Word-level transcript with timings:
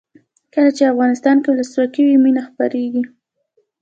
کله 0.53 0.69
چې 0.77 0.83
افغانستان 0.93 1.37
کې 1.43 1.49
ولسواکي 1.51 2.01
وي 2.05 2.17
مینه 2.23 2.41
خپریږي. 2.49 3.03